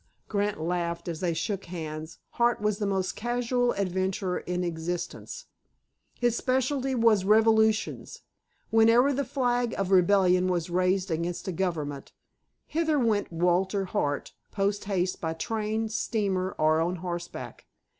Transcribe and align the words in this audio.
Grant 0.27 0.59
laughed 0.59 1.07
as 1.07 1.19
they 1.19 1.35
shook 1.35 1.65
hands. 1.65 2.17
Hart 2.31 2.59
was 2.59 2.79
the 2.79 2.87
most 2.87 3.15
casual 3.15 3.73
adventurer 3.73 4.39
in 4.39 4.63
existence. 4.63 5.45
His 6.19 6.35
specialty 6.35 6.95
was 6.95 7.23
revolutions. 7.23 8.23
Wherever 8.71 9.13
the 9.13 9.23
flag 9.23 9.75
of 9.77 9.91
rebellion 9.91 10.47
was 10.47 10.71
raised 10.71 11.11
against 11.11 11.47
a 11.47 11.51
government, 11.51 12.13
thither 12.67 12.97
went 12.97 13.31
Walter 13.31 13.85
Hart 13.85 14.33
post 14.51 14.85
haste 14.85 15.21
by 15.21 15.33
train, 15.35 15.87
steamer, 15.87 16.55
or 16.57 16.81
on 16.81 16.95
horseback. 16.95 17.67